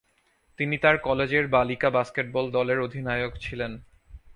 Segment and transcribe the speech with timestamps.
[0.59, 3.71] তিনি তার কলেজের বালিকা বাস্কেটবল দলের অধিনায়ক ছিলেন।